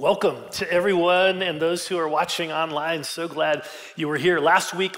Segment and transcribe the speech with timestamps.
[0.00, 3.04] Welcome to everyone and those who are watching online.
[3.04, 3.64] So glad
[3.96, 4.40] you were here.
[4.40, 4.96] Last week,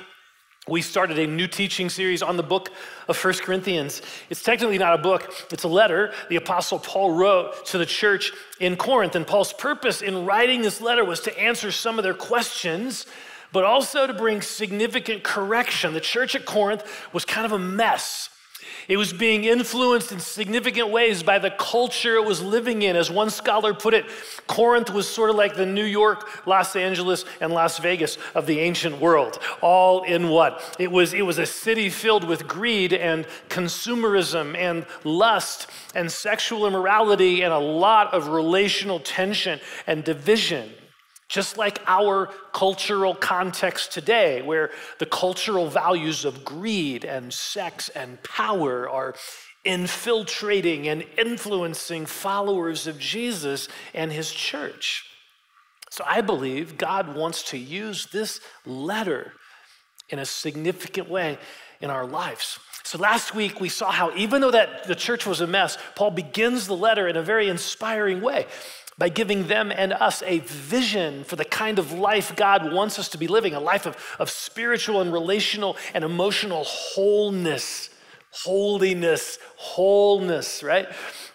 [0.69, 2.71] we started a new teaching series on the book
[3.09, 4.01] of First Corinthians.
[4.31, 8.31] It's technically not a book, it's a letter the Apostle Paul wrote to the church
[8.61, 9.17] in Corinth.
[9.17, 13.05] And Paul's purpose in writing this letter was to answer some of their questions,
[13.53, 15.95] but also to bring significant correction.
[15.95, 18.29] The church at Corinth was kind of a mess.
[18.89, 22.97] It was being influenced in significant ways by the culture it was living in.
[22.97, 24.07] As one scholar put it,
[24.47, 28.61] Corinth was sort of like the New York, Los Angeles, and Las Vegas of the
[28.61, 30.55] ancient world, all in one.
[30.79, 36.67] It was, it was a city filled with greed and consumerism and lust and sexual
[36.67, 40.71] immorality and a lot of relational tension and division.
[41.33, 48.23] Just like our cultural context today, where the cultural values of greed and sex and
[48.23, 49.15] power are
[49.65, 55.07] infiltrating and influencing followers of Jesus and his church.
[55.89, 59.33] So I believe God wants to use this letter
[60.11, 61.39] in a significant way
[61.81, 62.59] in our lives.
[62.85, 66.11] So last week we saw how even though that the church was a mess, Paul
[66.11, 68.45] begins the letter in a very inspiring way
[68.99, 73.09] by giving them and us a vision for the kind of life God wants us
[73.11, 77.91] to be living a life of, of spiritual and relational and emotional wholeness,
[78.31, 80.89] holiness, wholeness, right?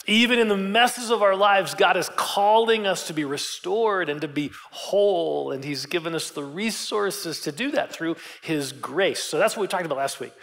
[0.06, 4.22] Even in the messes of our lives, God is calling us to be restored and
[4.22, 9.22] to be whole, and He's given us the resources to do that through His grace.
[9.22, 10.34] So that's what we talked about last week.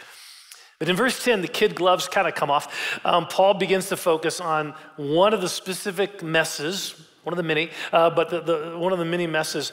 [0.79, 2.99] But in verse 10, the kid gloves kind of come off.
[3.05, 6.95] Um, Paul begins to focus on one of the specific messes
[7.25, 9.71] one of the many, uh, but the, the, one of the many messes,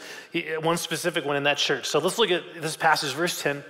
[0.62, 1.86] one specific one in that church.
[1.86, 3.62] So let's look at this passage, verse 10.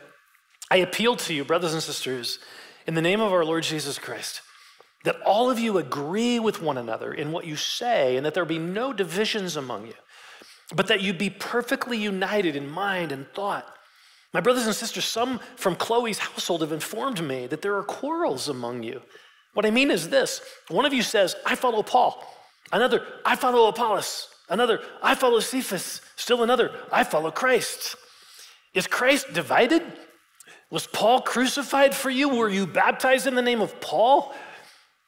[0.70, 2.38] I appeal to you, brothers and sisters,
[2.86, 4.40] in the name of our Lord Jesus Christ,
[5.02, 8.44] that all of you agree with one another in what you say, and that there
[8.44, 9.94] be no divisions among you,
[10.72, 13.66] but that you be perfectly united in mind and thought.
[14.32, 18.48] My brothers and sisters, some from Chloe's household have informed me that there are quarrels
[18.48, 19.02] among you.
[19.54, 22.26] What I mean is this one of you says, I follow Paul.
[22.72, 24.28] Another, I follow Apollos.
[24.48, 26.00] Another, I follow Cephas.
[26.16, 27.96] Still another, I follow Christ.
[28.74, 29.82] Is Christ divided?
[30.70, 32.30] Was Paul crucified for you?
[32.30, 34.34] Were you baptized in the name of Paul?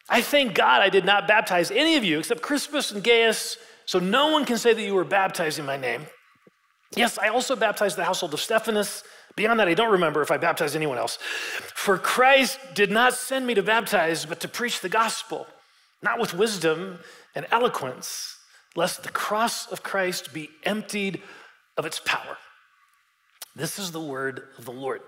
[0.09, 3.57] I thank God I did not baptize any of you except Crispus and Gaius,
[3.87, 6.07] so no one can say that you were baptized in my name.
[6.97, 9.03] Yes, I also baptized the household of Stephanus.
[9.37, 11.17] Beyond that, I don't remember if I baptized anyone else.
[11.75, 15.47] For Christ did not send me to baptize, but to preach the gospel,
[16.03, 17.01] not with wisdom
[17.35, 18.37] and eloquence,
[18.77, 21.21] lest the cross of Christ be emptied
[21.77, 22.39] of its power.
[23.57, 25.01] This is the word of the Lord.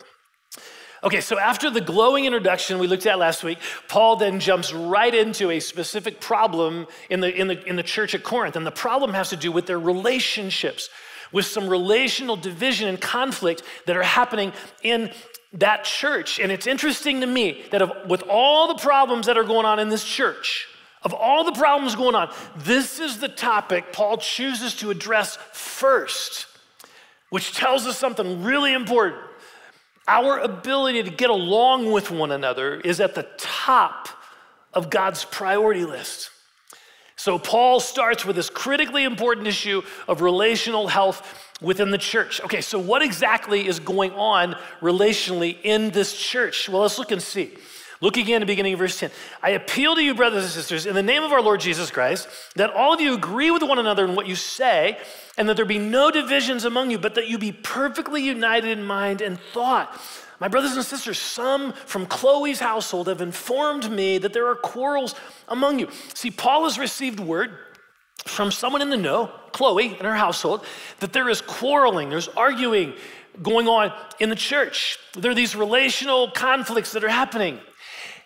[1.04, 5.15] Okay, so after the glowing introduction we looked at last week, Paul then jumps right
[5.15, 8.56] into a specific problem in the, in the, in the church at Corinth.
[8.56, 10.88] And the problem has to do with their relationships,
[11.36, 15.10] with some relational division and conflict that are happening in
[15.52, 16.41] that church.
[16.41, 19.78] And it's interesting to me that of, with all the problems that are going on
[19.78, 20.66] in this church,
[21.02, 26.47] of all the problems going on, this is the topic Paul chooses to address first,
[27.28, 29.20] which tells us something really important.
[30.08, 34.08] Our ability to get along with one another is at the top
[34.72, 36.30] of God's priority list.
[37.26, 42.41] So, Paul starts with this critically important issue of relational health within the church.
[42.42, 46.69] Okay, so what exactly is going on relationally in this church?
[46.69, 47.56] Well, let's look and see.
[48.00, 49.10] Look again at the beginning of verse 10.
[49.42, 52.28] I appeal to you, brothers and sisters, in the name of our Lord Jesus Christ,
[52.54, 54.97] that all of you agree with one another in what you say,
[55.36, 58.84] and that there be no divisions among you, but that you be perfectly united in
[58.84, 60.00] mind and thought.
[60.38, 65.14] My brothers and sisters, some from Chloe's household have informed me that there are quarrels
[65.48, 65.88] among you.
[66.14, 67.56] See, Paul has received word
[68.26, 70.64] from someone in the know, Chloe and her household,
[71.00, 72.94] that there is quarreling, there's arguing
[73.42, 74.98] going on in the church.
[75.14, 77.60] There are these relational conflicts that are happening.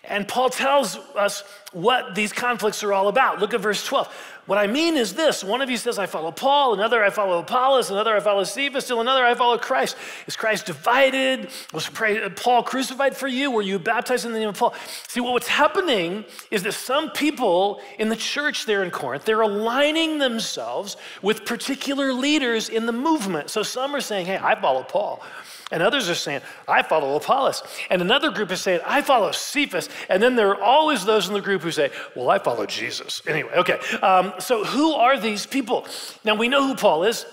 [0.05, 3.39] And Paul tells us what these conflicts are all about.
[3.39, 4.09] Look at verse 12.
[4.47, 7.39] What I mean is this one of you says, I follow Paul, another, I follow
[7.39, 9.97] Apollos, another, I follow Cephas, still another, I follow Christ.
[10.27, 11.51] Is Christ divided?
[11.73, 13.51] Was uh, Paul crucified for you?
[13.51, 14.75] Were you baptized in the name of Paul?
[15.07, 20.19] See, what's happening is that some people in the church there in Corinth, they're aligning
[20.19, 23.51] themselves with particular leaders in the movement.
[23.51, 25.23] So some are saying, hey, I follow Paul.
[25.71, 27.63] And others are saying, I follow Apollos.
[27.91, 29.89] And another group is saying, I follow Cephas.
[30.09, 33.23] And then there are always those in the group who say, Well, I follow Jesus.
[33.27, 33.79] Anyway, okay.
[34.03, 35.87] Um, so who are these people?
[36.25, 37.25] Now we know who Paul is,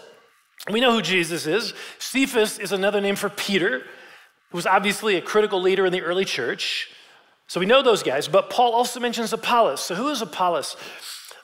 [0.72, 1.74] we know who Jesus is.
[1.98, 3.80] Cephas is another name for Peter,
[4.50, 6.90] who was obviously a critical leader in the early church.
[7.48, 8.28] So we know those guys.
[8.28, 9.82] But Paul also mentions Apollos.
[9.82, 10.76] So who is Apollos?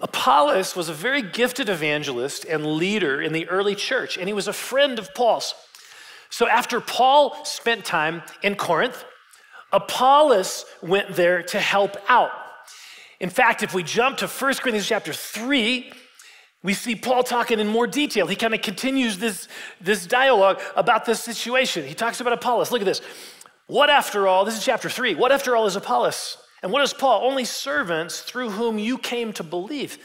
[0.02, 4.50] Apollos was a very gifted evangelist and leader in the early church, and he was
[4.50, 5.56] a friend of Paul's.
[6.34, 9.06] So after Paul spent time in Corinth,
[9.72, 12.32] Apollos went there to help out.
[13.20, 15.94] In fact, if we jump to 1 Corinthians chapter 3,
[16.64, 18.26] we see Paul talking in more detail.
[18.26, 19.48] He kind of continues this,
[19.80, 21.86] this dialogue about this situation.
[21.86, 22.72] He talks about Apollos.
[22.72, 23.04] Look at this.
[23.68, 26.40] What after all, this is chapter 3, what after all is Apollos?
[26.64, 27.30] And what is Paul?
[27.30, 30.00] Only servants through whom you came to believe,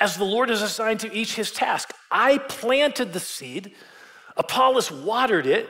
[0.00, 1.92] as the Lord has assigned to each his task.
[2.10, 3.74] I planted the seed,
[4.38, 5.68] Apollos watered it,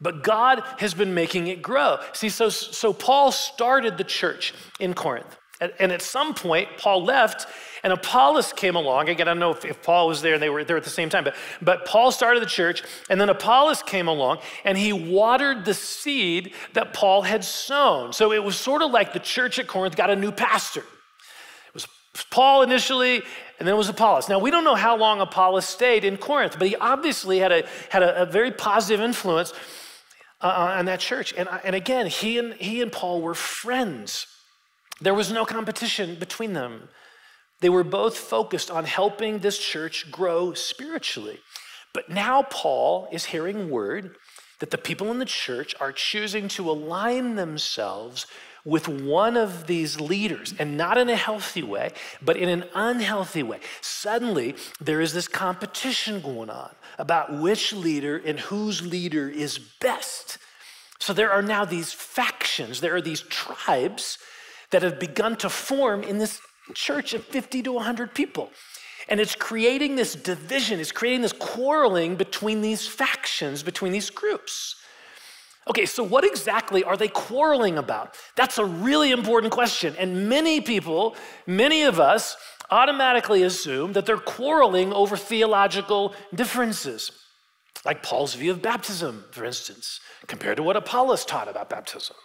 [0.00, 1.98] but God has been making it grow.
[2.12, 5.36] See, so, so Paul started the church in Corinth.
[5.60, 7.48] And at some point, Paul left,
[7.82, 9.08] and Apollos came along.
[9.08, 10.90] Again, I don't know if, if, Paul was there and they were there at the
[10.90, 14.92] same time, but, but Paul started the church, and then Apollos came along, and he
[14.92, 18.12] watered the seed that Paul had sown.
[18.12, 20.80] So it was sort of like the church at Corinth got a new pastor.
[20.80, 21.88] It was
[22.30, 23.22] Paul initially,
[23.58, 24.28] and then it was Apollos.
[24.28, 27.66] Now, we don't know how long Apollos stayed in Corinth, but he obviously had a,
[27.88, 29.52] had a, a very positive influence
[30.40, 31.34] uh, on that church.
[31.36, 34.26] And, and again, he and, he and Paul were friends.
[35.00, 36.88] There was no competition between them.
[37.60, 41.40] They were both focused on helping this church grow spiritually.
[41.92, 44.14] But now Paul is hearing word
[44.60, 48.26] that the people in the church are choosing to align themselves
[48.68, 53.42] with one of these leaders, and not in a healthy way, but in an unhealthy
[53.42, 53.58] way.
[53.80, 60.36] Suddenly, there is this competition going on about which leader and whose leader is best.
[60.98, 64.18] So there are now these factions, there are these tribes
[64.70, 66.38] that have begun to form in this
[66.74, 68.50] church of 50 to 100 people.
[69.08, 74.76] And it's creating this division, it's creating this quarreling between these factions, between these groups.
[75.68, 78.16] Okay, so what exactly are they quarreling about?
[78.36, 79.94] That's a really important question.
[79.98, 81.14] And many people,
[81.46, 82.36] many of us,
[82.70, 87.10] automatically assume that they're quarreling over theological differences,
[87.84, 92.16] like Paul's view of baptism, for instance, compared to what Apollos taught about baptism.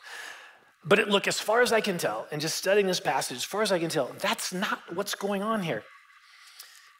[0.85, 3.43] But it, look, as far as I can tell, and just studying this passage, as
[3.43, 5.83] far as I can tell, that's not what's going on here.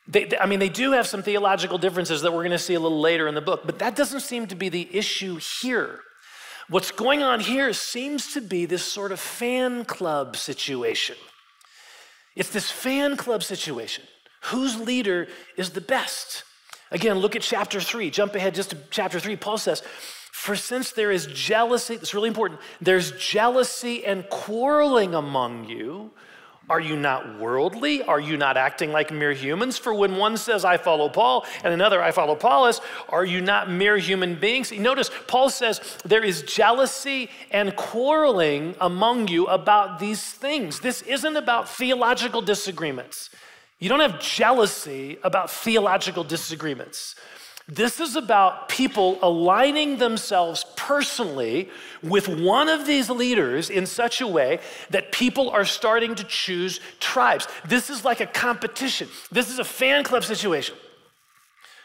[0.07, 2.80] They, I mean, they do have some theological differences that we're going to see a
[2.80, 6.00] little later in the book, but that doesn't seem to be the issue here.
[6.69, 11.15] What's going on here seems to be this sort of fan club situation.
[12.36, 14.06] It's this fan club situation.
[14.45, 15.27] Whose leader
[15.57, 16.44] is the best?
[16.92, 18.10] Again, look at chapter three.
[18.10, 19.36] Jump ahead just to chapter three.
[19.36, 19.83] Paul says,
[20.31, 26.12] for since there is jealousy, it's really important, there's jealousy and quarreling among you.
[26.69, 28.04] Are you not worldly?
[28.04, 29.77] Are you not acting like mere humans?
[29.77, 32.80] For when one says, I follow Paul, and another, I follow Apollos,
[33.10, 34.71] are you not mere human beings?
[34.71, 40.80] Notice, Paul says, there is jealousy and quarreling among you about these things.
[40.80, 43.30] This isn't about theological disagreements.
[43.80, 47.15] You don't have jealousy about theological disagreements.
[47.68, 51.69] This is about people aligning themselves personally
[52.01, 56.81] with one of these leaders in such a way that people are starting to choose
[57.00, 57.48] tribes.
[57.65, 59.07] This is like a competition.
[59.31, 60.75] This is a fan club situation.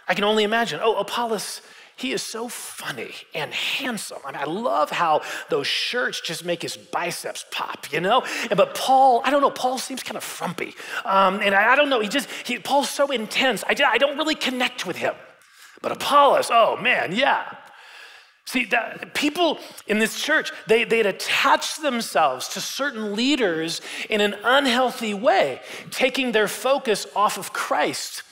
[0.08, 0.80] I can only imagine.
[0.82, 1.62] Oh, Apollos,
[1.94, 4.18] he is so funny and handsome.
[4.24, 8.24] I, mean, I love how those shirts just make his biceps pop, you know?
[8.50, 10.74] But Paul, I don't know, Paul seems kind of frumpy.
[11.04, 13.62] Um, and I, I, don't know, he just, he, Paul's so intense.
[13.64, 15.14] I, I don't really connect with him.
[15.82, 17.54] But Apollos, oh man, yeah.
[18.46, 24.36] See, that, people in this church, they, they'd attach themselves to certain leaders in an
[24.42, 28.22] unhealthy way, taking their focus off of Christ.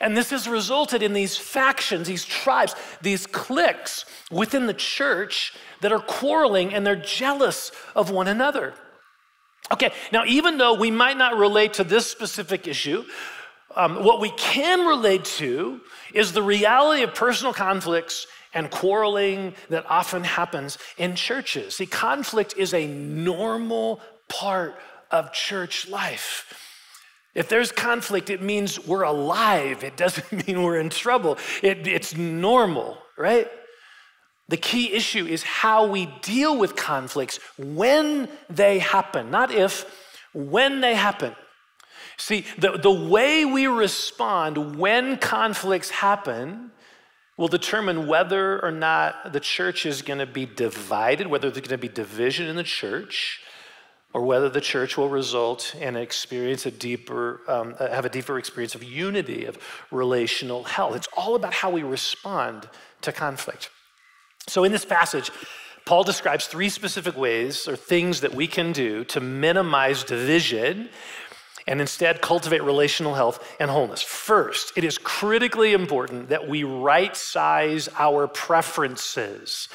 [0.00, 5.92] And this has resulted in these factions, these tribes, these cliques within the church that
[5.92, 8.72] are quarreling and they're jealous of one another.
[9.72, 13.04] Okay, now, even though we might not relate to this specific issue,
[13.76, 15.80] um, what we can relate to
[16.14, 21.76] is the reality of personal conflicts and quarreling that often happens in churches.
[21.76, 24.76] See, conflict is a normal part
[25.10, 26.52] of church life.
[27.34, 29.84] If there's conflict, it means we're alive.
[29.84, 31.36] It doesn't mean we're in trouble.
[31.62, 33.46] It, it's normal, right?
[34.48, 39.84] The key issue is how we deal with conflicts when they happen, not if,
[40.32, 41.34] when they happen.
[42.18, 46.70] See, the, the way we respond when conflicts happen
[47.36, 51.78] will determine whether or not the church is going to be divided, whether there's going
[51.78, 53.42] to be division in the church,
[54.14, 58.38] or whether the church will result in experience a deeper, um, uh, have a deeper
[58.38, 59.58] experience of unity, of
[59.90, 60.96] relational health.
[60.96, 62.66] It's all about how we respond
[63.02, 63.68] to conflict.
[64.48, 65.30] So in this passage,
[65.84, 70.88] Paul describes three specific ways or things that we can do to minimize division
[71.66, 74.02] and instead cultivate relational health and wholeness.
[74.02, 79.68] First, it is critically important that we right size our preferences.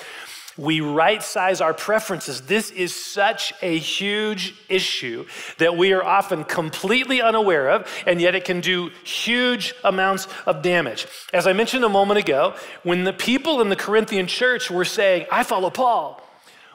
[0.58, 2.42] We right size our preferences.
[2.42, 5.26] This is such a huge issue
[5.58, 10.62] that we are often completely unaware of, and yet it can do huge amounts of
[10.62, 11.08] damage.
[11.34, 15.26] As I mentioned a moment ago, when the people in the Corinthian church were saying,
[15.32, 16.22] I follow Paul,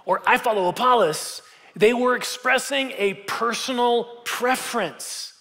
[0.07, 1.43] or I follow Apollos,
[1.77, 5.35] they were expressing a personal preference.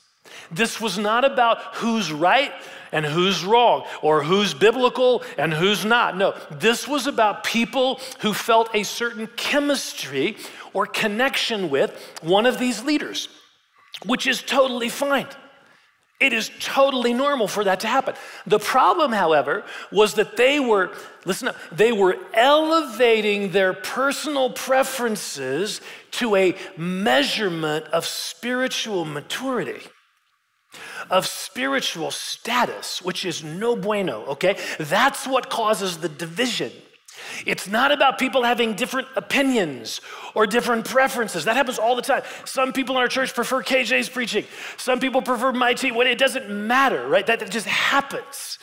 [0.51, 2.51] This was not about who's right
[2.91, 6.15] and who's wrong, or who's biblical and who's not.
[6.17, 10.37] No, this was about people who felt a certain chemistry
[10.73, 13.27] or connection with one of these leaders,
[14.05, 15.27] which is totally fine.
[16.19, 18.15] It is totally normal for that to happen.
[18.47, 20.91] The problem, however, was that they were,
[21.25, 25.81] listen up, they were elevating their personal preferences
[26.11, 29.81] to a measurement of spiritual maturity
[31.09, 34.57] of spiritual status, which is no bueno, okay?
[34.79, 36.71] That's what causes the division.
[37.45, 40.01] It's not about people having different opinions
[40.33, 41.45] or different preferences.
[41.45, 42.23] That happens all the time.
[42.45, 44.45] Some people in our church prefer KJ's preaching.
[44.77, 45.95] Some people prefer my team.
[45.95, 47.25] It doesn't matter, right?
[47.25, 48.59] That, that just happens.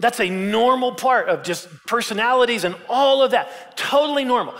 [0.00, 3.76] That's a normal part of just personalities and all of that.
[3.76, 4.54] Totally normal.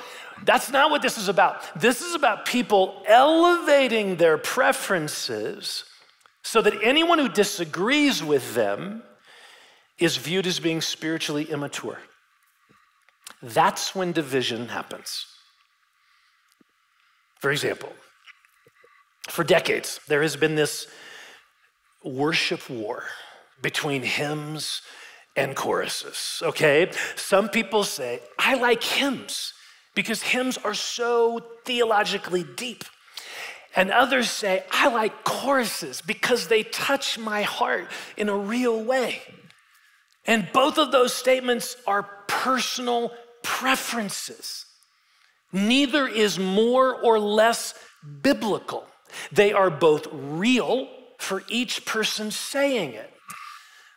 [0.44, 1.62] That's not what this is about.
[1.78, 5.84] This is about people elevating their preferences
[6.42, 9.02] so that anyone who disagrees with them
[9.98, 11.98] is viewed as being spiritually immature.
[13.42, 15.26] That's when division happens.
[17.38, 17.92] For example,
[19.28, 20.86] for decades, there has been this
[22.04, 23.04] worship war
[23.62, 24.82] between hymns
[25.36, 26.90] and choruses, okay?
[27.16, 29.54] Some people say, I like hymns
[29.94, 32.84] because hymns are so theologically deep.
[33.76, 39.22] And others say, I like choruses because they touch my heart in a real way.
[40.26, 44.66] And both of those statements are personal preferences.
[45.52, 47.74] Neither is more or less
[48.22, 48.86] biblical.
[49.32, 53.12] They are both real for each person saying it.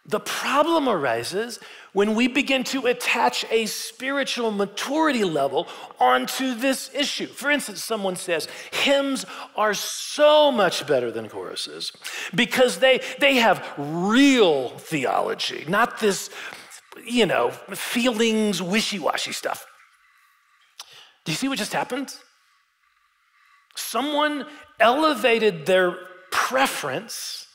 [0.05, 1.59] The problem arises
[1.93, 7.27] when we begin to attach a spiritual maturity level onto this issue.
[7.27, 11.93] For instance, someone says hymns are so much better than choruses
[12.35, 16.29] because they, they have real theology, not this,
[17.05, 19.65] you know, feelings, wishy washy stuff.
[21.25, 22.13] Do you see what just happened?
[23.75, 24.45] Someone
[24.79, 25.97] elevated their
[26.31, 27.47] preference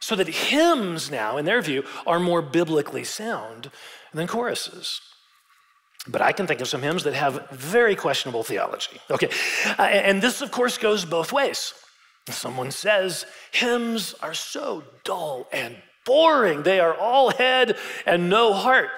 [0.00, 3.70] so that hymns now, in their view, are more biblically sound
[4.12, 5.00] than choruses.
[6.08, 9.00] But I can think of some hymns that have very questionable theology.
[9.10, 9.30] Okay,
[9.78, 11.74] uh, and this, of course, goes both ways.
[12.28, 18.90] Someone says hymns are so dull and boring, they are all head and no heart.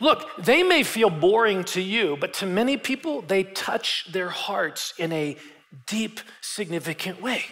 [0.00, 4.92] Look, they may feel boring to you, but to many people, they touch their hearts
[4.98, 5.36] in a
[5.86, 7.44] deep, significant way.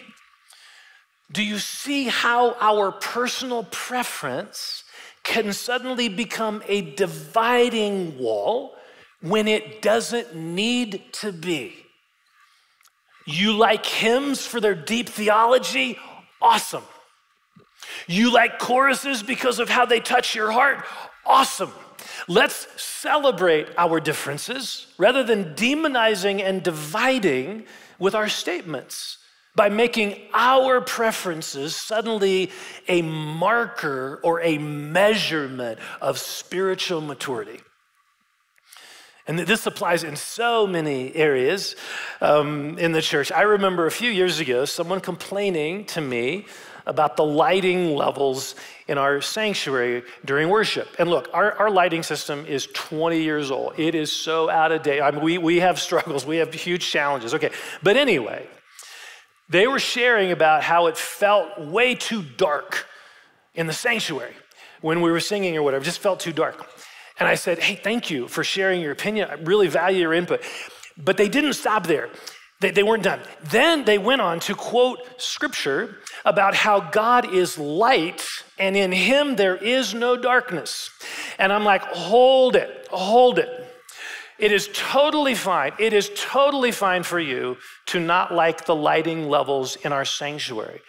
[1.31, 4.83] Do you see how our personal preference
[5.23, 8.75] can suddenly become a dividing wall
[9.21, 11.73] when it doesn't need to be?
[13.25, 15.97] You like hymns for their deep theology?
[16.39, 16.83] Awesome.
[18.07, 20.85] You like choruses because of how they touch your heart?
[21.25, 21.71] Awesome.
[22.27, 27.65] Let's celebrate our differences rather than demonizing and dividing
[27.99, 29.17] with our statements
[29.55, 32.51] by making our preferences suddenly
[32.87, 37.61] a marker or a measurement of spiritual maturity.
[39.27, 41.75] And this applies in so many areas
[42.21, 43.31] um, in the church.
[43.31, 46.45] I remember a few years ago someone complaining to me
[46.85, 48.55] about the lighting levels
[48.87, 50.87] in our sanctuary during worship.
[50.99, 53.79] And look, our, our lighting system is 20 years old.
[53.79, 55.01] It is so out of date.
[55.01, 57.33] I mean, we, we have struggles, we have huge challenges.
[57.33, 57.51] Okay,
[57.81, 58.47] but anyway,
[59.49, 62.87] they were sharing about how it felt way too dark
[63.53, 64.33] in the sanctuary
[64.81, 66.67] when we were singing or whatever, it just felt too dark.
[67.17, 69.29] And I said, Hey, thank you for sharing your opinion.
[69.29, 70.43] I really value your input.
[70.95, 72.09] But they didn't stop there.
[72.61, 73.19] They, they weren't done.
[73.43, 78.25] Then they went on to quote scripture about how God is light
[78.57, 80.89] and in him there is no darkness.
[81.37, 83.49] And I'm like, hold it, hold it.
[84.37, 85.73] It is totally fine.
[85.79, 87.57] It is totally fine for you
[87.87, 90.81] to not like the lighting levels in our sanctuary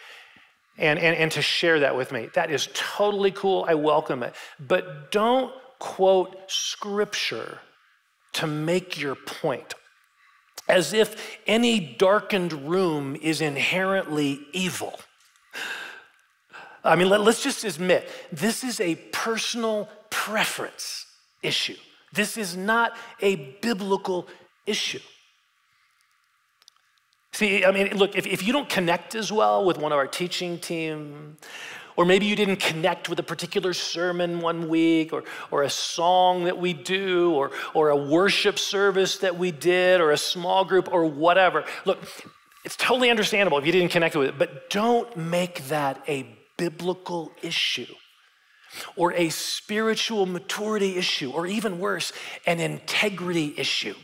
[0.77, 2.29] and, and, and to share that with me.
[2.33, 3.65] That is totally cool.
[3.67, 4.35] I welcome it.
[4.59, 7.59] But don't quote scripture
[8.33, 9.73] to make your point
[10.67, 14.99] as if any darkened room is inherently evil.
[16.83, 21.05] I mean, let, us just admit this is a personal preference
[21.43, 21.75] issue.
[22.13, 24.27] This is not a biblical
[24.65, 24.99] issue.
[27.33, 30.07] See, I mean, look, if, if you don't connect as well with one of our
[30.07, 31.37] teaching team,
[31.97, 36.45] or maybe you didn't connect with a particular sermon one week, or, or a song
[36.45, 40.87] that we do, or, or a worship service that we did, or a small group,
[40.91, 41.65] or whatever.
[41.85, 41.99] Look,
[42.63, 47.31] it's totally understandable if you didn't connect with it, but don't make that a biblical
[47.41, 47.87] issue
[48.95, 52.13] or a spiritual maturity issue, or even worse,
[52.45, 53.95] an integrity issue,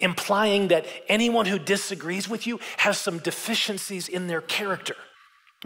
[0.00, 4.96] implying that anyone who disagrees with you has some deficiencies in their character.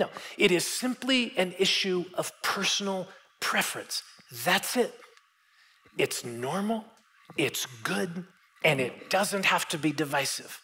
[0.00, 3.06] No, it is simply an issue of personal
[3.38, 4.02] preference.
[4.44, 4.94] That's it.
[5.98, 6.86] It's normal,
[7.36, 8.24] it's good,
[8.64, 10.58] and it doesn't have to be divisive.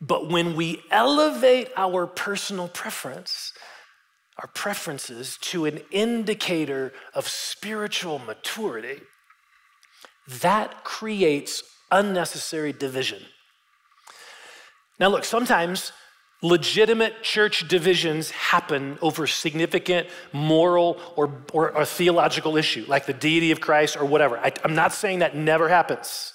[0.00, 3.52] But when we elevate our personal preference,
[4.38, 9.02] our preferences to an indicator of spiritual maturity,
[10.40, 13.20] that creates unnecessary division.
[14.98, 15.92] Now, look, sometimes
[16.42, 23.52] legitimate church divisions happen over significant moral or, or, or, theological issue, like the deity
[23.52, 24.38] of Christ or whatever.
[24.38, 26.34] I, I'm not saying that never happens.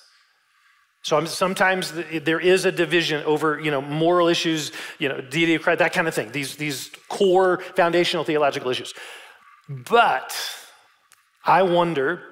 [1.03, 5.61] So sometimes there is a division over, you know, moral issues, you know, deity of
[5.61, 6.31] Christ, that kind of thing.
[6.31, 8.93] These, these core foundational theological issues.
[9.69, 10.35] But
[11.45, 12.23] I wonder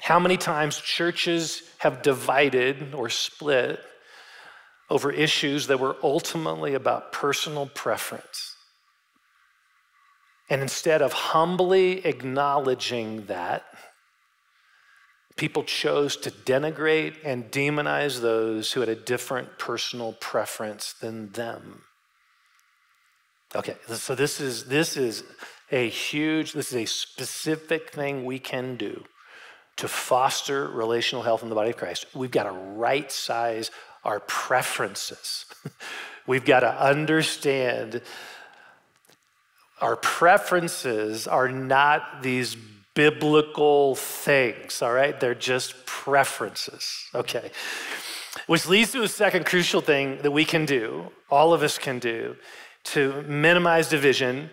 [0.00, 3.80] how many times churches have divided or split
[4.90, 8.54] over issues that were ultimately about personal preference.
[10.50, 13.64] And instead of humbly acknowledging that,
[15.36, 21.82] people chose to denigrate and demonize those who had a different personal preference than them.
[23.56, 25.22] Okay, so this is this is
[25.70, 29.04] a huge, this is a specific thing we can do
[29.76, 32.06] to foster relational health in the body of Christ.
[32.14, 33.70] We've got to right size
[34.04, 35.46] our preferences.
[36.26, 38.02] We've got to understand
[39.80, 42.56] our preferences are not these
[42.94, 45.18] biblical things, all right?
[45.18, 47.50] They're just preferences, okay?
[48.46, 51.98] Which leads to a second crucial thing that we can do, all of us can
[51.98, 52.36] do,
[52.84, 54.50] to minimize division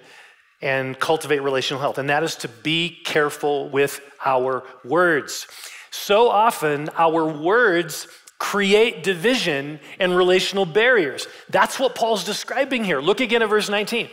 [0.61, 5.47] and cultivate relational health, and that is to be careful with our words.
[5.89, 8.07] So often, our words
[8.41, 11.27] create division and relational barriers.
[11.51, 12.99] That's what Paul's describing here.
[12.99, 14.09] Look again at verse 19.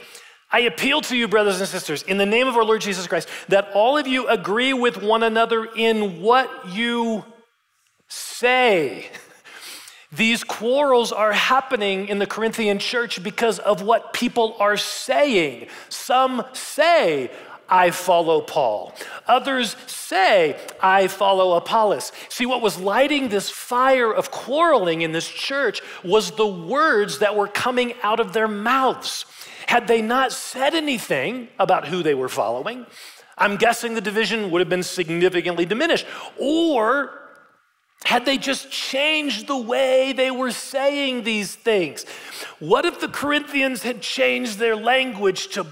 [0.52, 3.26] I appeal to you, brothers and sisters, in the name of our Lord Jesus Christ,
[3.48, 7.24] that all of you agree with one another in what you
[8.08, 9.06] say.
[10.12, 15.68] These quarrels are happening in the Corinthian church because of what people are saying.
[15.88, 17.30] Some say,
[17.68, 18.94] I follow Paul.
[19.26, 22.12] Others say, I follow Apollos.
[22.28, 27.36] See, what was lighting this fire of quarreling in this church was the words that
[27.36, 29.26] were coming out of their mouths.
[29.66, 32.86] Had they not said anything about who they were following,
[33.36, 36.06] I'm guessing the division would have been significantly diminished.
[36.38, 37.27] Or
[38.04, 42.04] had they just changed the way they were saying these things?
[42.58, 45.66] What if the Corinthians had changed their language to,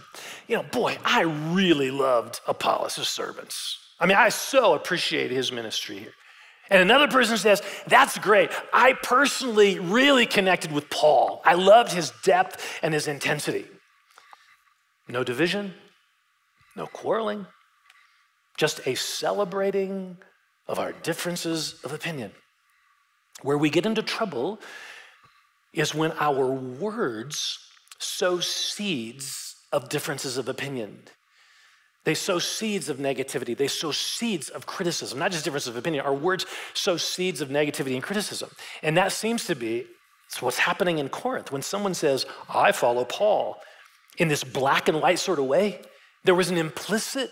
[0.49, 3.79] you know, boy, I really loved Apollos' servants.
[3.99, 6.13] I mean, I so appreciate his ministry here.
[6.69, 8.51] And another person says, That's great.
[8.73, 11.41] I personally really connected with Paul.
[11.45, 13.67] I loved his depth and his intensity.
[15.09, 15.75] No division,
[16.75, 17.47] no quarreling,
[18.57, 20.19] just a celebrating
[20.69, 22.33] of our differences of opinion.
[23.43, 24.61] Where we get into trouble
[25.73, 27.59] is when our words
[27.99, 31.03] sow seeds of differences of opinion.
[32.05, 33.57] They sow seeds of negativity.
[33.57, 36.05] They sow seeds of criticism, not just differences of opinion.
[36.07, 38.51] Our words sow seeds of negativity and criticism.
[38.83, 39.87] And that seems to be
[40.41, 41.51] what's happening in Corinth.
[41.51, 43.59] When someone says, I follow Paul,
[44.19, 45.81] in this black and white sort of way,
[46.25, 47.31] there was an implicit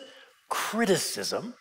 [0.49, 1.55] criticism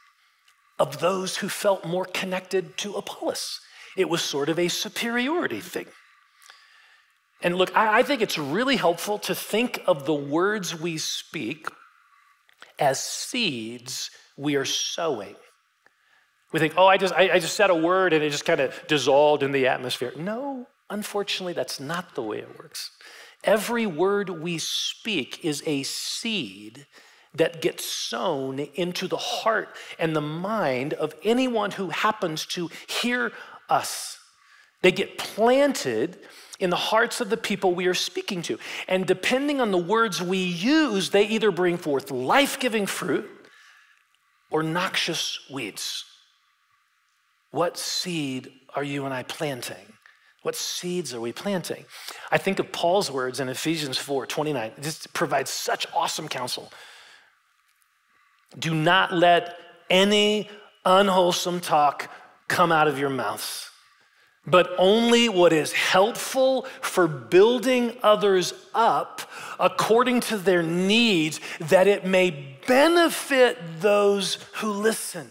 [0.84, 3.62] of those who felt more connected to Apollos.
[3.96, 5.86] It was sort of a superiority thing.
[7.42, 11.70] And look, I, I think it's really helpful to think of the words we speak
[12.78, 15.38] as seeds we are sowing.
[16.52, 18.60] We think, oh, I just, I, I just said a word and it just kind
[18.60, 20.12] of dissolved in the atmosphere.
[20.18, 22.92] No, unfortunately, that's not the way it works.
[23.46, 26.88] Every word we speak is a seed
[27.36, 33.32] that gets sown into the heart and the mind of anyone who happens to hear
[33.70, 34.20] us.
[34.82, 36.20] They get planted
[36.60, 38.60] in the hearts of the people we are speaking to.
[38.88, 43.30] And depending on the words we use, they either bring forth life giving fruit
[44.52, 46.06] or noxious weeds.
[47.52, 49.94] What seed are you and I planting?
[50.44, 51.86] What seeds are we planting?
[52.32, 54.72] I think of Paul's words in Ephesians 4 29.
[54.78, 56.72] It just provides such awesome counsel.
[58.58, 59.58] Do not let
[59.90, 60.50] any
[60.86, 62.10] unwholesome talk
[62.48, 63.70] come out of your mouths,
[64.46, 69.22] but only what is helpful for building others up
[69.60, 75.30] according to their needs, that it may benefit those who listen.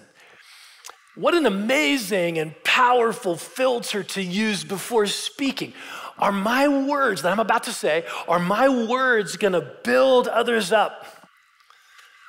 [1.15, 5.75] What an amazing and powerful filter to use before speaking.
[6.19, 11.07] Are my words that I'm about to say, are my words gonna build others up?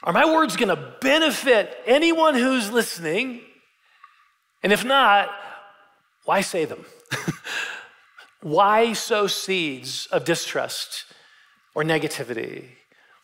[0.03, 3.41] Are my words gonna benefit anyone who's listening?
[4.61, 5.29] And if not,
[6.25, 6.85] why say them?
[8.41, 11.05] why sow seeds of distrust
[11.75, 12.65] or negativity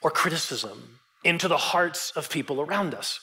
[0.02, 3.20] or criticism into the hearts of people around us?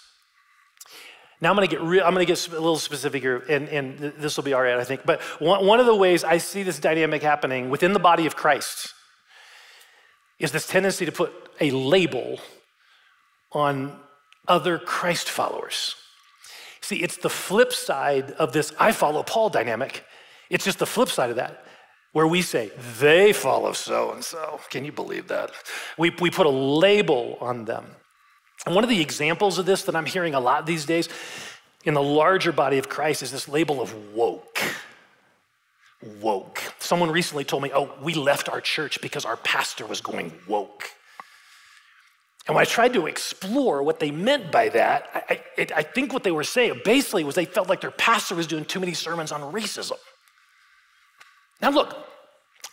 [1.40, 3.68] Now I'm going to get real, I'm going to get a little specific here, and,
[3.68, 5.04] and this will be all right, I think.
[5.04, 8.36] But one, one of the ways I see this dynamic happening within the body of
[8.36, 8.94] Christ
[10.38, 12.38] is this tendency to put a label
[13.52, 13.98] on
[14.48, 15.94] other Christ followers.
[16.80, 20.04] See, it's the flip side of this I follow Paul dynamic.
[20.50, 21.64] It's just the flip side of that,
[22.12, 24.60] where we say, they follow so and so.
[24.70, 25.50] Can you believe that?
[25.98, 27.86] We, we put a label on them.
[28.64, 31.08] And one of the examples of this that I'm hearing a lot these days
[31.84, 34.58] in the larger body of Christ is this label of woke.
[36.20, 36.62] Woke.
[36.78, 40.90] Someone recently told me, oh, we left our church because our pastor was going woke.
[42.46, 46.12] And when I tried to explore what they meant by that, I, I, I, think
[46.12, 48.94] what they were saying basically was they felt like their pastor was doing too many
[48.94, 49.98] sermons on racism.
[51.60, 51.96] Now, look,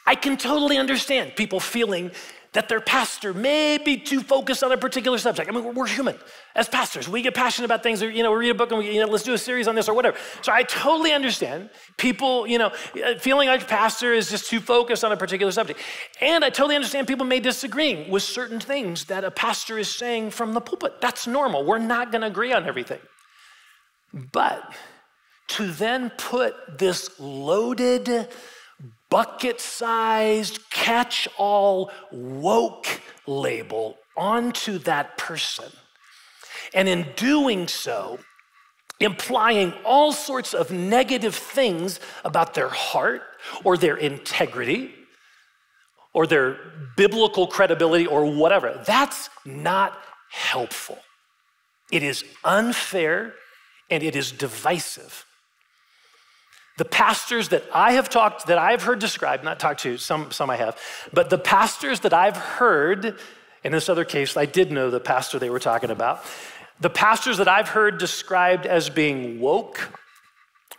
[0.05, 2.11] I can totally understand people feeling
[2.53, 5.49] that their pastor may be too focused on a particular subject.
[5.49, 6.15] I mean, we're human.
[6.55, 8.79] As pastors, we get passionate about things, or, you know, we read a book and
[8.79, 10.15] we, you know, let's do a series on this or whatever.
[10.43, 12.69] So I totally understand people, you know,
[13.19, 15.79] feeling like a pastor is just too focused on a particular subject.
[16.21, 20.29] And I totally understand people may disagree with certain things that a pastor is saying
[20.29, 21.01] from the pulpit.
[21.01, 21.65] That's normal.
[21.65, 22.99] We're not going to agree on everything.
[24.31, 24.75] But
[25.47, 28.27] to then put this loaded,
[29.13, 32.87] bucket sized, catch all, woke
[33.27, 35.69] label onto that person.
[36.73, 38.17] And in doing so,
[38.99, 43.21] implying all sorts of negative things about their heart
[43.63, 44.95] or their integrity
[46.15, 46.57] or their
[46.97, 48.81] biblical credibility or whatever.
[48.87, 49.95] That's not
[50.31, 50.97] helpful.
[51.91, 53.35] It is unfair
[53.91, 55.23] and it is divisive.
[56.77, 60.49] The pastors that I have talked, that I've heard described, not talked to, some, some
[60.49, 60.77] I have,
[61.11, 63.17] but the pastors that I've heard,
[63.63, 66.23] in this other case, I did know the pastor they were talking about.
[66.79, 69.99] The pastors that I've heard described as being woke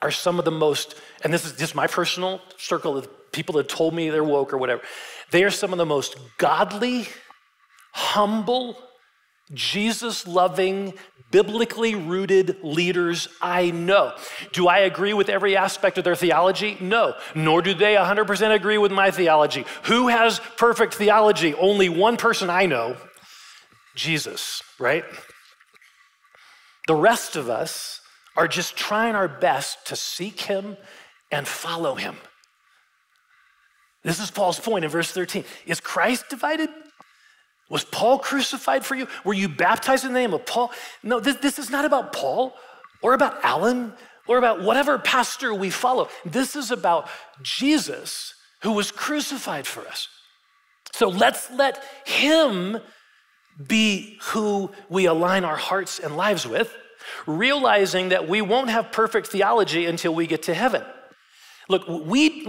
[0.03, 3.69] are some of the most, and this is just my personal circle of people that
[3.69, 4.83] told me they're woke or whatever.
[5.31, 7.07] They are some of the most godly,
[7.93, 8.77] humble,
[9.53, 10.95] Jesus loving,
[11.31, 14.15] biblically rooted leaders I know.
[14.53, 16.79] Do I agree with every aspect of their theology?
[16.81, 19.67] No, nor do they 100% agree with my theology.
[19.85, 21.55] Who has perfect theology?
[21.55, 22.97] Only one person I know
[23.95, 25.05] Jesus, right?
[26.87, 28.01] The rest of us
[28.37, 30.77] are just trying our best to seek him
[31.31, 32.17] and follow him.
[34.03, 35.45] This is Paul's point in verse 13.
[35.67, 36.69] Is Christ divided?
[37.71, 39.09] Was Paul crucified for you?
[39.25, 40.73] Were you baptized in the name of Paul?
[41.03, 42.55] No, this, this is not about Paul
[43.03, 43.93] or about Alan
[44.27, 46.09] or about whatever pastor we follow.
[46.25, 47.09] This is about
[47.43, 50.09] Jesus who was crucified for us.
[50.93, 52.79] So let's let him
[53.67, 56.75] be who we align our hearts and lives with,
[57.27, 60.83] realizing that we won't have perfect theology until we get to heaven.
[61.69, 62.47] Look, we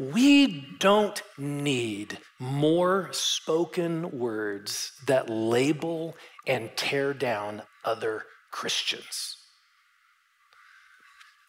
[0.00, 9.36] we don't need more spoken words that label and tear down other Christians.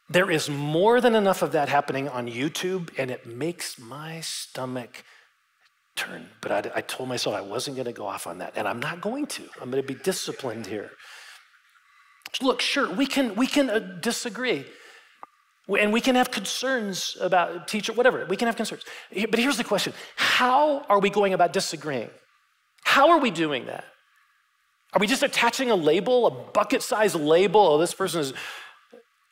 [0.10, 5.06] There is more than enough of that happening on YouTube, and it makes my stomach
[5.96, 6.28] turn.
[6.42, 8.82] But I, I told myself I wasn't going to go off on that, and I'm
[8.82, 9.44] not going to.
[9.62, 10.92] I'm going to be disciplined here.
[12.42, 14.66] Look, sure, we can, we can uh, disagree.
[15.76, 18.84] And we can have concerns about teacher, whatever, we can have concerns.
[19.30, 22.10] But here's the question How are we going about disagreeing?
[22.84, 23.86] How are we doing that?
[24.94, 27.62] Are we just attaching a label, a bucket sized label?
[27.62, 28.34] Oh, this person is.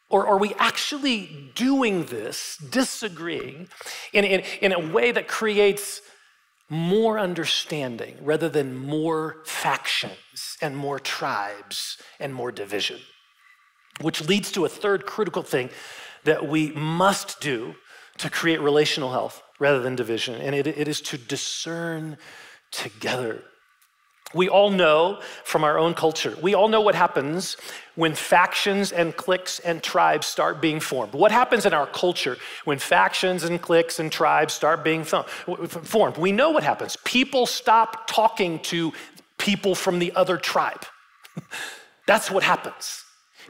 [0.09, 3.67] Or are we actually doing this, disagreeing,
[4.11, 6.01] in, in, in a way that creates
[6.67, 12.99] more understanding rather than more factions and more tribes and more division?
[14.01, 15.69] Which leads to a third critical thing
[16.23, 17.75] that we must do
[18.17, 22.17] to create relational health rather than division, and it, it is to discern
[22.71, 23.43] together.
[24.33, 27.57] We all know from our own culture, we all know what happens
[27.95, 31.13] when factions and cliques and tribes start being formed.
[31.13, 36.17] What happens in our culture when factions and cliques and tribes start being formed?
[36.17, 36.95] We know what happens.
[37.03, 38.93] People stop talking to
[39.39, 40.85] people from the other tribe.
[42.05, 43.03] That's what happens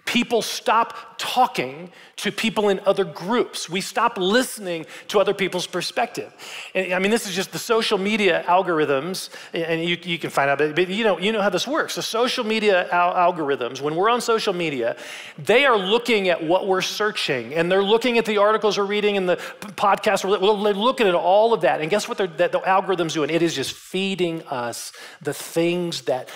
[0.05, 3.69] people stop talking to people in other groups.
[3.69, 6.33] We stop listening to other people's perspective.
[6.73, 10.49] And, I mean, this is just the social media algorithms, and you, you can find
[10.49, 11.95] out, but you know, you know how this works.
[11.95, 14.95] The social media al- algorithms, when we're on social media,
[15.37, 19.17] they are looking at what we're searching, and they're looking at the articles we're reading
[19.17, 20.23] and the podcasts.
[20.23, 21.81] Well, they're looking at all of that.
[21.81, 23.29] And guess what the algorithm's doing?
[23.29, 26.29] It is just feeding us the things that,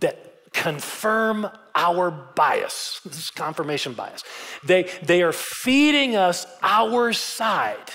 [0.00, 3.00] that confirm our bias.
[3.04, 4.24] This is confirmation bias.
[4.64, 7.90] They, they are feeding us our side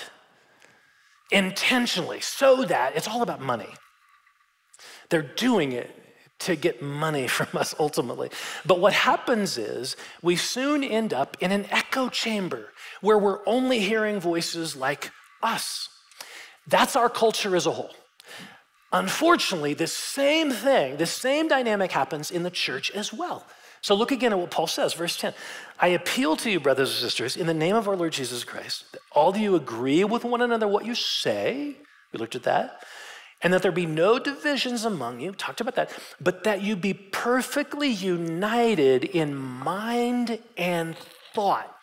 [1.32, 3.68] intentionally so that it's all about money.
[5.10, 5.90] They're doing it
[6.40, 8.30] to get money from us ultimately.
[8.64, 12.68] But what happens is we soon end up in an echo chamber
[13.00, 15.10] where we're only hearing voices like
[15.42, 15.88] us.
[16.68, 17.94] That's our culture as a whole.
[18.92, 23.46] Unfortunately, the same thing, the same dynamic happens in the church as well.
[23.80, 25.34] So look again at what Paul says, verse 10.
[25.80, 28.92] I appeal to you, brothers and sisters, in the name of our Lord Jesus Christ,
[28.92, 31.76] that all of you agree with one another what you say.
[32.12, 32.84] We looked at that.
[33.40, 36.94] And that there be no divisions among you, talked about that, but that you be
[36.94, 40.96] perfectly united in mind and
[41.34, 41.74] thought.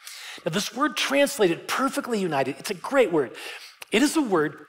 [0.45, 3.32] Now, this word translated perfectly united, it's a great word.
[3.91, 4.67] It is a word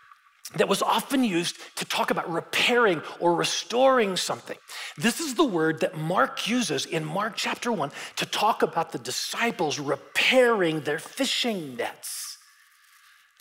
[0.57, 4.59] that was often used to talk about repairing or restoring something.
[4.97, 8.99] This is the word that Mark uses in Mark chapter 1 to talk about the
[8.99, 12.39] disciples repairing their fishing nets.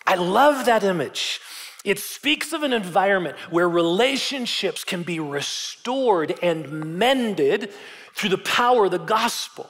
[0.05, 1.39] I love that image.
[1.83, 7.71] It speaks of an environment where relationships can be restored and mended
[8.13, 9.69] through the power of the gospel.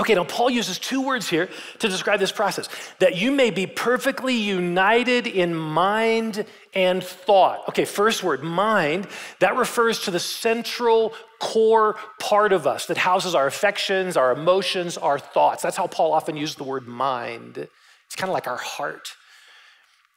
[0.00, 3.64] Okay, now Paul uses two words here to describe this process that you may be
[3.64, 7.68] perfectly united in mind and thought.
[7.68, 9.06] Okay, first word, mind,
[9.38, 14.98] that refers to the central core part of us that houses our affections, our emotions,
[14.98, 15.62] our thoughts.
[15.62, 17.56] That's how Paul often uses the word mind.
[17.56, 19.10] It's kind of like our heart.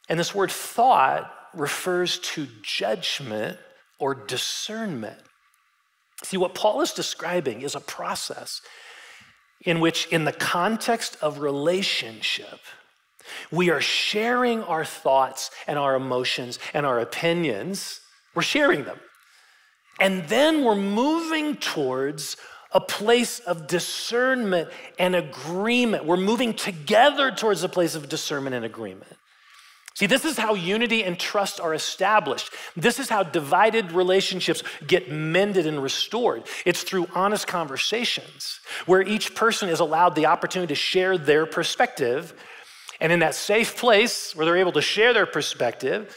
[0.08, 3.58] And this word thought refers to judgment
[4.00, 5.20] or discernment.
[6.24, 8.60] See, what Paul is describing is a process
[9.62, 12.60] in which, in the context of relationship,
[13.50, 18.00] we are sharing our thoughts and our emotions and our opinions.
[18.34, 18.98] We're sharing them.
[20.00, 22.36] And then we're moving towards
[22.72, 26.04] a place of discernment and agreement.
[26.04, 29.17] We're moving together towards a place of discernment and agreement.
[29.98, 32.52] See, this is how unity and trust are established.
[32.76, 36.44] This is how divided relationships get mended and restored.
[36.64, 42.32] It's through honest conversations where each person is allowed the opportunity to share their perspective.
[43.00, 46.16] And in that safe place where they're able to share their perspective,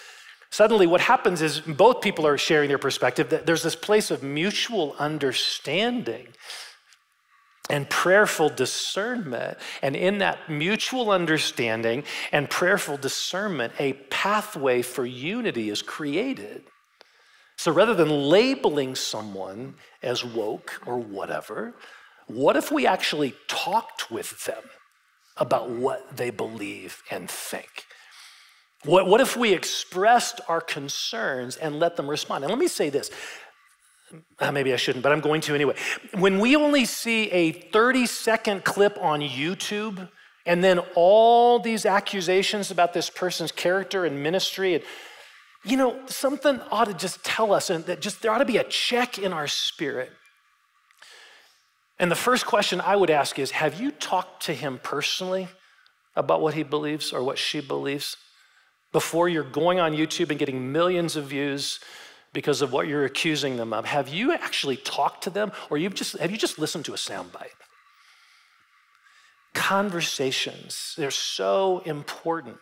[0.51, 3.41] suddenly what happens is both people are sharing their perspective.
[3.47, 6.27] There's this place of mutual understanding
[7.71, 9.57] and prayerful discernment.
[9.81, 12.03] And in that mutual understanding
[12.33, 16.65] and prayerful discernment, a pathway for unity is created.
[17.55, 21.73] So rather than labeling someone as woke or whatever,
[22.27, 24.63] what if we actually talked with them
[25.37, 27.85] about what they believe and think?
[28.83, 32.43] What, what if we expressed our concerns and let them respond?
[32.43, 33.11] And let me say this
[34.39, 35.75] uh, maybe I shouldn't, but I'm going to anyway.
[36.13, 40.09] When we only see a 30 second clip on YouTube
[40.45, 44.83] and then all these accusations about this person's character and ministry, and
[45.63, 48.57] you know, something ought to just tell us, and that just there ought to be
[48.57, 50.11] a check in our spirit.
[51.99, 55.47] And the first question I would ask is Have you talked to him personally
[56.15, 58.17] about what he believes or what she believes
[58.91, 61.79] before you're going on YouTube and getting millions of views
[62.33, 63.85] because of what you're accusing them of.
[63.85, 66.97] Have you actually talked to them or you've just, have you just listened to a
[66.97, 67.49] soundbite?
[69.53, 72.57] Conversations, they're so important.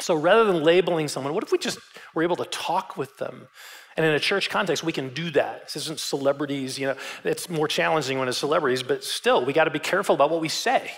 [0.00, 1.78] So rather than labeling someone, what if we just
[2.14, 3.48] were able to talk with them?
[3.96, 5.64] And in a church context, we can do that.
[5.64, 9.64] This isn't celebrities, you know, it's more challenging when it's celebrities, but still, we got
[9.64, 10.90] to be careful about what we say.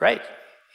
[0.00, 0.20] right?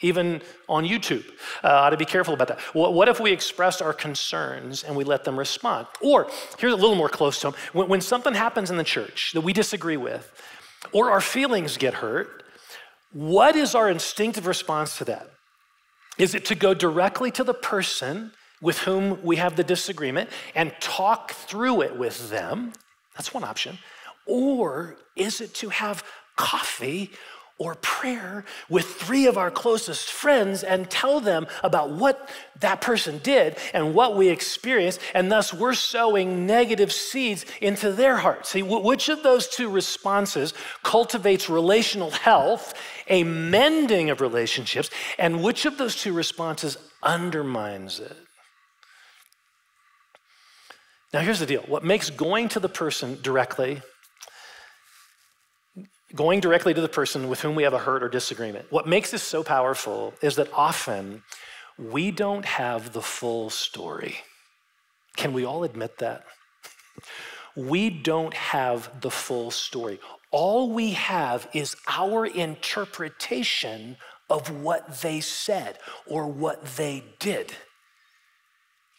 [0.02, 1.26] Even on YouTube.
[1.64, 2.60] Uh, ought to be careful about that.
[2.74, 5.88] What, what, if we express our concerns and we let them respond?
[6.02, 9.32] Or, here's a little more close to home when, when something happens in the church
[9.34, 10.32] that we disagree with,
[10.92, 12.44] or our feelings get hurt,
[13.14, 15.30] what is our instinctive response to that?
[16.18, 20.74] Is it to go directly to the person with whom we have the disagreement and
[20.80, 22.74] talk through it with them?
[23.16, 23.78] That's one option.
[24.26, 26.04] Or is it to have
[26.36, 27.12] coffee
[27.62, 32.28] or prayer with three of our closest friends and tell them about what
[32.60, 38.18] that person did and what we experienced, and thus we're sowing negative seeds into their
[38.18, 38.50] hearts.
[38.50, 42.74] See, which of those two responses cultivates relational health,
[43.08, 48.18] a mending of relationships, and which of those two responses undermines it?
[51.14, 53.84] Now, here's the deal what makes going to the person directly
[56.16, 58.66] going directly to the person with whom we have a hurt or disagreement.
[58.70, 61.24] What makes this so powerful is that often
[61.78, 64.18] we don't have the full story.
[65.16, 66.24] Can we all admit that?
[67.56, 70.00] We don't have the full story.
[70.32, 73.98] All we have is our interpretation
[74.30, 77.54] of what they said or what they did.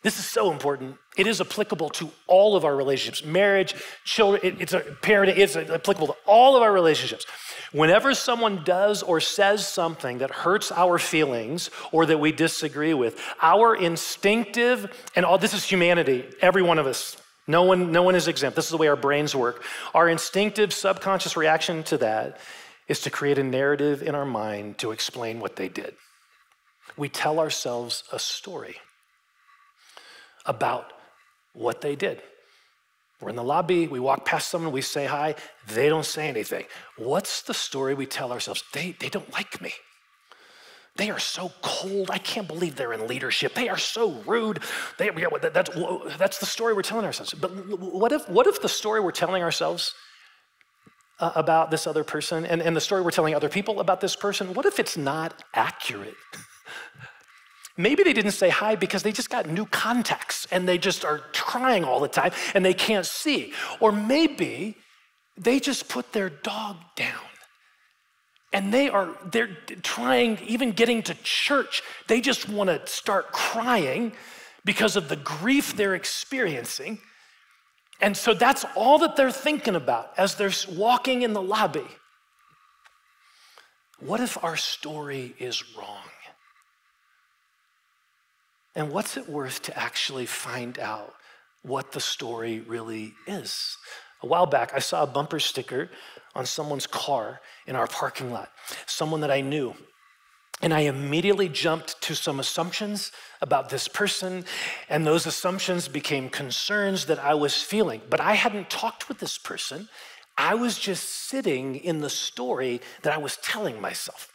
[0.02, 0.96] This is so important.
[1.16, 5.54] It is applicable to all of our relationships marriage, children, it, it's a parenting, it's
[5.54, 7.24] applicable to all of our relationships.
[7.70, 13.20] Whenever someone does or says something that hurts our feelings or that we disagree with,
[13.40, 18.14] our instinctive, and all this is humanity, every one of us, no one, no one
[18.14, 18.56] is exempt.
[18.56, 19.62] This is the way our brains work.
[19.94, 22.38] Our instinctive subconscious reaction to that
[22.88, 25.94] is to create a narrative in our mind to explain what they did.
[26.96, 28.76] We tell ourselves a story
[30.46, 30.92] about
[31.52, 32.22] what they did.
[33.20, 35.36] We're in the lobby, we walk past someone, we say hi,
[35.68, 36.64] they don't say anything.
[36.98, 38.64] What's the story we tell ourselves?
[38.72, 39.72] They, they don't like me.
[40.96, 42.10] They are so cold.
[42.10, 43.54] I can't believe they're in leadership.
[43.54, 44.58] They are so rude.
[44.98, 45.70] They, yeah, that's,
[46.18, 47.32] that's the story we're telling ourselves.
[47.32, 49.94] But what if, what if the story we're telling ourselves
[51.20, 54.16] uh, about this other person and, and the story we're telling other people about this
[54.16, 56.14] person, what if it's not accurate?
[57.76, 61.20] Maybe they didn't say hi because they just got new contacts and they just are
[61.32, 63.52] trying all the time and they can't see.
[63.80, 64.76] Or maybe
[65.36, 67.24] they just put their dog down
[68.52, 74.12] and they are they're trying even getting to church they just want to start crying
[74.64, 76.98] because of the grief they're experiencing.
[78.00, 81.86] And so that's all that they're thinking about as they're walking in the lobby.
[83.98, 86.02] What if our story is wrong
[88.74, 91.14] and what's it worth to actually find out
[91.62, 93.76] what the story really is?
[94.22, 95.90] A while back, I saw a bumper sticker
[96.34, 98.50] on someone's car in our parking lot,
[98.86, 99.74] someone that I knew.
[100.62, 104.44] And I immediately jumped to some assumptions about this person,
[104.88, 108.00] and those assumptions became concerns that I was feeling.
[108.08, 109.88] But I hadn't talked with this person.
[110.38, 114.31] I was just sitting in the story that I was telling myself.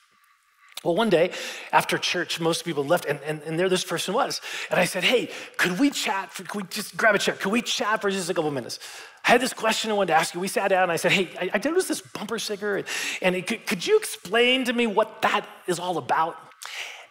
[0.87, 1.31] Well, one day
[1.73, 4.39] after church, most people left, and, and, and there this person was.
[4.71, 6.31] And I said, Hey, could we chat?
[6.31, 7.35] For, could we just grab a chair?
[7.35, 8.79] Could we chat for just a couple minutes?
[9.25, 10.39] I had this question I wanted to ask you.
[10.39, 12.87] We sat down and I said, Hey, I, I noticed this bumper sticker, and,
[13.21, 16.37] and it, could, could you explain to me what that is all about?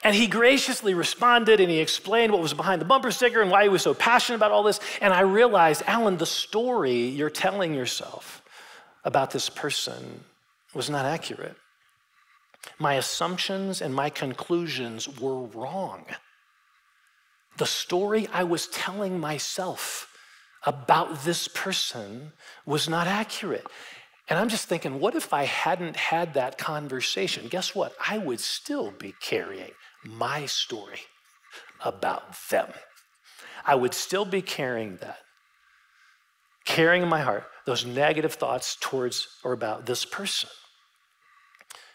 [0.02, 3.64] And he graciously responded and he explained what was behind the bumper sticker and why
[3.64, 4.80] he was so passionate about all this.
[5.02, 8.42] And I realized, Alan, the story you're telling yourself
[9.04, 10.24] about this person
[10.72, 11.56] was not accurate.
[12.78, 16.04] My assumptions and my conclusions were wrong.
[17.58, 20.12] The story I was telling myself
[20.64, 22.32] about this person
[22.66, 23.66] was not accurate.
[24.28, 27.46] And I'm just thinking, what if I hadn't had that conversation?
[27.48, 27.94] Guess what?
[28.04, 29.70] I would still be carrying
[30.04, 31.00] my story
[31.84, 32.68] about them.
[33.64, 35.18] I would still be carrying that,
[36.64, 40.50] carrying in my heart those negative thoughts towards or about this person.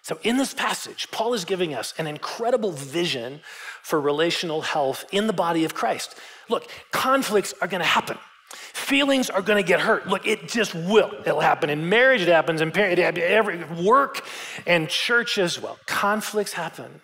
[0.04, 3.42] So, in this passage, Paul is giving us an incredible vision
[3.84, 6.16] for relational health in the body of Christ.
[6.49, 8.18] Look, conflicts are going to happen.
[8.49, 10.08] Feelings are going to get hurt.
[10.08, 11.14] Look, it just will.
[11.26, 14.26] It'll happen in marriage, it happens in every work
[14.66, 15.78] and church as well.
[15.86, 17.02] Conflicts happen.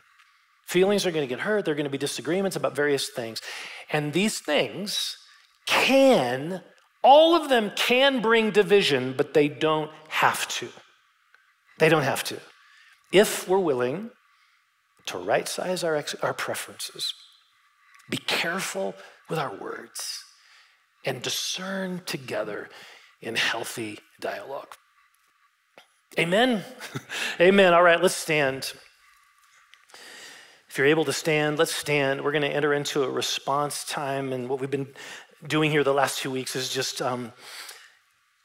[0.65, 1.65] Feelings are going to get hurt.
[1.65, 3.41] There are going to be disagreements about various things.
[3.91, 5.15] And these things
[5.65, 6.61] can,
[7.03, 10.67] all of them can bring division, but they don't have to.
[11.77, 12.39] They don't have to
[13.11, 14.11] if we're willing
[15.07, 17.13] to right size our, ex- our preferences,
[18.09, 18.95] be careful
[19.29, 20.23] with our words,
[21.05, 22.69] and discern together
[23.21, 24.73] in healthy dialogue.
[26.19, 26.63] Amen.
[27.39, 27.73] Amen.
[27.73, 28.73] All right, let's stand.
[30.69, 32.23] If you're able to stand, let's stand.
[32.23, 34.33] We're going to enter into a response time.
[34.33, 34.93] And what we've been
[35.47, 37.33] doing here the last two weeks is just um,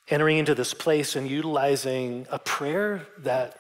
[0.09, 3.57] entering into this place and utilizing a prayer that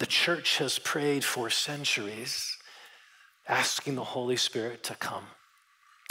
[0.00, 2.56] the church has prayed for centuries,
[3.46, 5.24] asking the Holy Spirit to come.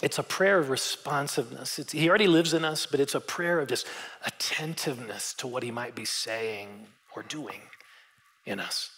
[0.04, 1.80] It's a prayer of responsiveness.
[1.80, 3.88] It's, he already lives in us, but it's a prayer of just
[4.24, 6.86] attentiveness to what he might be saying
[7.16, 7.62] or doing
[8.46, 8.92] in us.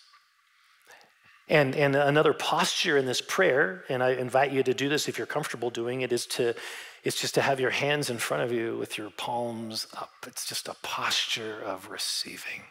[1.47, 5.17] And, and another posture in this prayer, and I invite you to do this if
[5.17, 6.53] you're comfortable doing it, is to
[7.03, 10.11] it's just to have your hands in front of you with your palms up.
[10.27, 12.61] It's just a posture of receiving.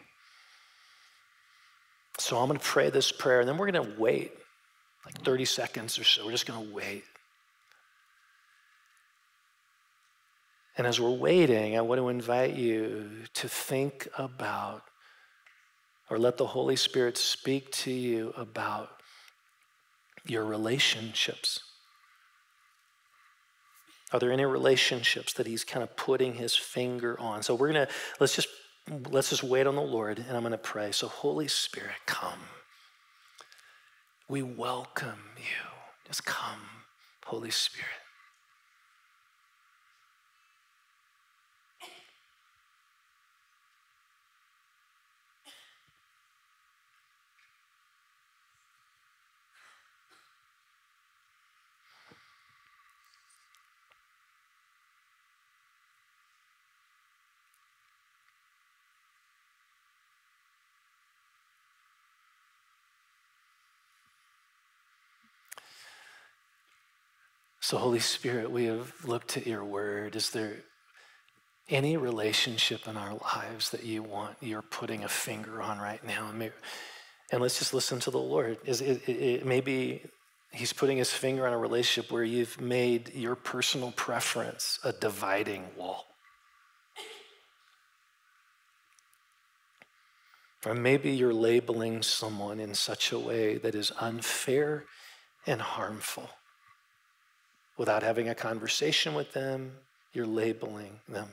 [2.21, 4.31] So I'm going to pray this prayer, and then we're going to wait
[5.05, 6.23] like 30 seconds or so.
[6.23, 7.03] We're just going to wait.
[10.77, 14.83] And as we're waiting, I want to invite you to think about
[16.11, 18.89] or let the Holy Spirit speak to you about
[20.23, 21.61] your relationships.
[24.13, 27.41] Are there any relationships that he's kind of putting his finger on?
[27.41, 28.49] So we're going to let's just
[29.09, 30.91] let's just wait on the Lord and I'm going to pray.
[30.91, 32.39] So Holy Spirit, come.
[34.27, 35.69] We welcome you.
[36.07, 36.61] Just come,
[37.25, 38.00] Holy Spirit.
[67.71, 70.17] So, Holy Spirit, we have looked at your word.
[70.17, 70.57] Is there
[71.69, 76.33] any relationship in our lives that you want, you're putting a finger on right now?
[77.31, 78.57] And let's just listen to the Lord.
[78.65, 80.03] Is it, it, it, maybe
[80.51, 85.67] He's putting His finger on a relationship where you've made your personal preference a dividing
[85.77, 86.07] wall.
[90.65, 94.83] Or maybe you're labeling someone in such a way that is unfair
[95.47, 96.31] and harmful
[97.81, 99.71] without having a conversation with them,
[100.13, 101.27] you're labeling them.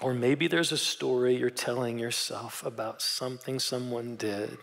[0.00, 4.56] Or maybe there's a story you're telling yourself about something someone did,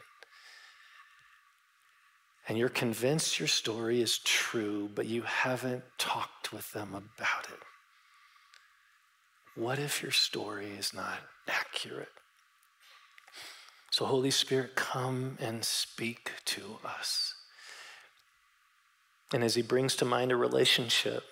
[2.50, 7.60] and you're convinced your story is true, but you haven't talked with them about it.
[9.62, 12.10] What if your story is not accurate?
[13.92, 17.36] So, Holy Spirit, come and speak to us.
[19.34, 21.24] And as he brings to mind a relationship,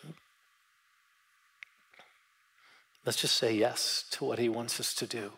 [3.05, 5.31] let's just say yes to what he wants us to do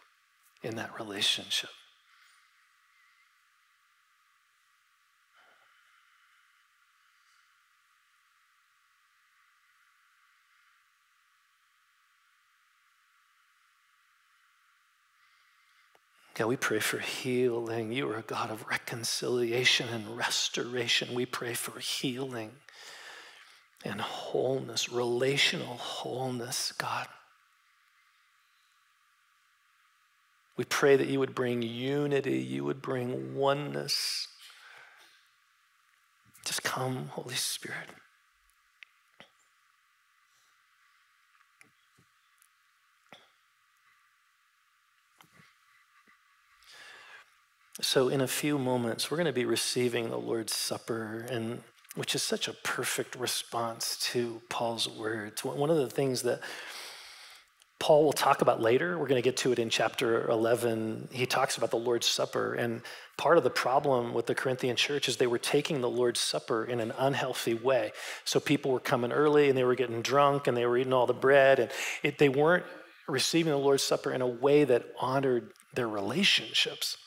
[0.64, 1.70] in that relationship.
[16.38, 17.92] God, we pray for healing.
[17.92, 21.16] You are a God of reconciliation and restoration.
[21.16, 22.52] We pray for healing
[23.84, 27.08] and wholeness, relational wholeness, God.
[30.58, 34.28] We pray that you would bring unity, you would bring oneness.
[36.46, 37.90] Just come, Holy Spirit.
[47.80, 51.62] So, in a few moments, we're going to be receiving the Lord's Supper, and
[51.94, 55.46] which is such a perfect response to Paul's words.
[55.46, 56.40] One of the things that
[57.80, 61.10] Paul will talk about later, we're going to get to it in chapter 11.
[61.12, 62.82] He talks about the Lord's Supper, and
[63.16, 66.66] part of the problem with the Corinthian church is they were taking the Lord's Supper
[66.66, 67.92] in an unhealthy way.
[68.26, 71.06] So people were coming early and they were getting drunk and they were eating all
[71.06, 71.72] the bread, and
[72.02, 72.66] it, they weren't
[73.08, 76.98] receiving the Lord's Supper in a way that honored their relationships.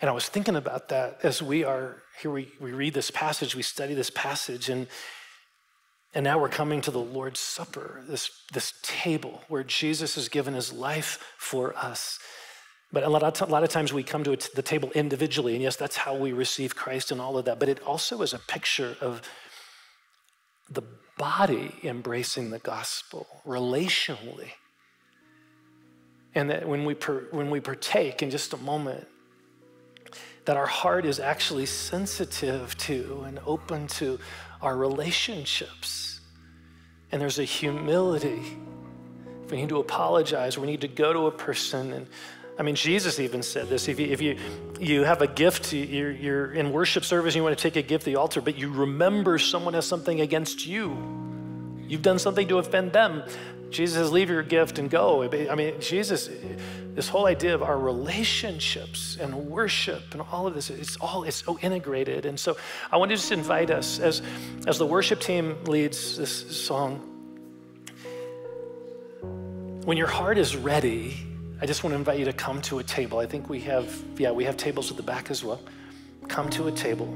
[0.00, 3.54] And I was thinking about that as we are here, we, we read this passage,
[3.54, 4.86] we study this passage, and,
[6.14, 10.54] and now we're coming to the Lord's Supper, this, this table where Jesus has given
[10.54, 12.18] his life for us.
[12.92, 15.62] But a lot, of, a lot of times we come to the table individually, and
[15.62, 17.58] yes, that's how we receive Christ and all of that.
[17.58, 19.22] But it also is a picture of
[20.70, 20.82] the
[21.18, 24.50] body embracing the gospel relationally.
[26.34, 29.08] And that when we, per, when we partake in just a moment,
[30.46, 34.18] that our heart is actually sensitive to and open to
[34.62, 36.20] our relationships.
[37.12, 38.56] And there's a humility.
[39.44, 42.06] If we need to apologize, we need to go to a person and
[42.58, 43.86] I mean, Jesus even said this.
[43.86, 44.38] If you, if you,
[44.80, 47.86] you have a gift, you're, you're in worship service, and you want to take a
[47.86, 50.96] gift to the altar, but you remember someone has something against you.
[51.86, 53.24] You've done something to offend them.
[53.70, 55.22] Jesus says, leave your gift and go.
[55.22, 56.30] I mean, Jesus,
[56.94, 61.44] this whole idea of our relationships and worship and all of this, it's all it's
[61.44, 62.26] so integrated.
[62.26, 62.56] And so
[62.90, 64.22] I want to just invite us as,
[64.66, 67.12] as the worship team leads this song.
[69.84, 71.16] When your heart is ready,
[71.60, 73.18] I just want to invite you to come to a table.
[73.18, 75.60] I think we have, yeah, we have tables at the back as well.
[76.28, 77.14] Come to a table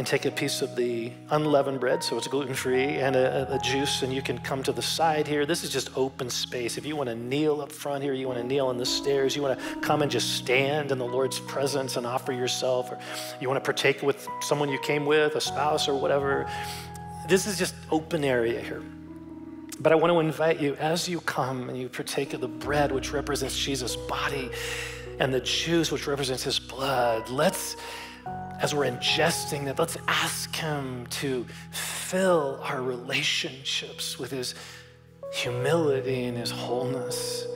[0.00, 3.58] and take a piece of the unleavened bread, so it's gluten free, and a, a,
[3.58, 5.44] juice, and you can come to the side here.
[5.44, 6.78] This is just open space.
[6.78, 9.36] If you want to kneel up front here, you want to kneel on the stairs,
[9.36, 12.98] you want to come and just stand in the Lord's presence and offer yourself, or
[13.42, 16.50] you want to partake with someone you came with, a spouse or whatever.
[17.28, 18.82] This is just open area here.
[19.80, 22.90] But I want to invite you as you come and you partake of the bread,
[22.90, 24.48] which represents Jesus' body,
[25.18, 27.76] and the juice, which represents his blood, let's,
[28.60, 34.54] as we're ingesting that, let's ask him to fill our relationships with his
[35.32, 37.46] humility and his wholeness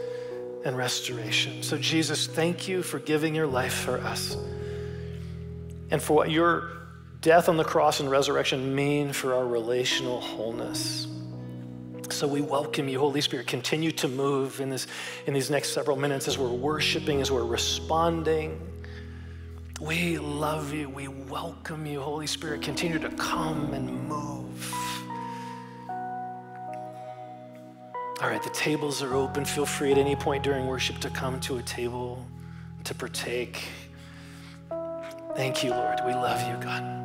[0.64, 1.62] and restoration.
[1.62, 4.36] So, Jesus, thank you for giving your life for us
[5.90, 6.70] and for what your
[7.20, 11.06] death on the cross and resurrection mean for our relational wholeness.
[12.10, 13.46] So we welcome you, Holy Spirit.
[13.46, 14.86] Continue to move in, this,
[15.26, 18.60] in these next several minutes as we're worshiping, as we're responding.
[19.80, 20.88] We love you.
[20.88, 22.62] We welcome you, Holy Spirit.
[22.62, 24.74] Continue to come and move.
[28.22, 29.44] All right, the tables are open.
[29.44, 32.24] Feel free at any point during worship to come to a table
[32.84, 33.64] to partake.
[35.34, 35.98] Thank you, Lord.
[36.06, 37.03] We love you, God.